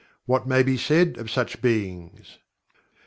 [0.25, 2.39] What may be said of such Beings?